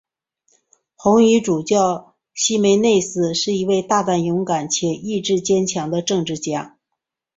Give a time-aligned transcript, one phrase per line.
[0.95, 6.79] 红衣主教希梅内斯是一位大胆勇敢且意志坚强的政治家。